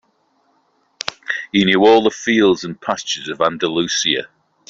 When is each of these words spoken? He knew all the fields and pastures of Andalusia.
He 1.51 1.63
knew 1.63 1.85
all 1.85 2.01
the 2.03 2.09
fields 2.09 2.63
and 2.63 2.81
pastures 2.81 3.29
of 3.29 3.39
Andalusia. 3.39 4.29